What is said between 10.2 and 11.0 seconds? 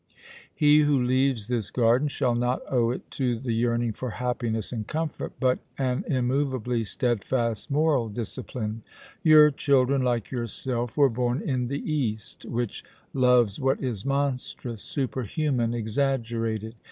yourself,